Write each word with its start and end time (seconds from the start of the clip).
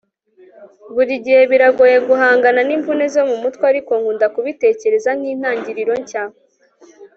buri 0.95 1.13
gihe 1.23 1.41
biragoye 1.51 1.97
guhangana 2.07 2.61
n'imvune 2.67 3.05
zo 3.13 3.21
mu 3.29 3.35
mutwe, 3.41 3.63
ariko 3.71 3.91
nkunda 3.99 4.25
kubitekereza 4.35 5.09
nkintangiriro 5.19 5.93
nshya 6.01 6.23